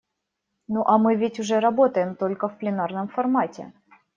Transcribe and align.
Ну 0.77 0.85
а 0.93 0.95
мы 1.03 1.13
ведь 1.15 1.39
уже 1.39 1.59
работаем 1.59 2.15
только 2.15 2.49
в 2.49 2.57
пленарном 2.57 3.07
формате. 3.07 3.71